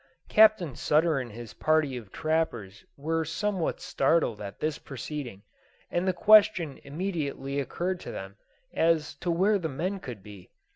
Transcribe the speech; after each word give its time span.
Captain 0.29 0.75
Sutter 0.75 1.19
and 1.19 1.31
his 1.31 1.53
party 1.53 1.95
of 1.95 2.11
trappers 2.11 2.83
were 2.97 3.23
somewhat 3.23 3.79
startled 3.79 4.41
at 4.41 4.59
this 4.59 4.79
proceeding, 4.79 5.43
and 5.91 6.07
the 6.07 6.11
question 6.11 6.79
immediately 6.83 7.59
occurred 7.59 7.99
to 7.99 8.11
them 8.11 8.35
as 8.73 9.13
to 9.13 9.29
where 9.29 9.59
the 9.59 9.69
men 9.69 9.99
could 9.99 10.23
be. 10.23 10.49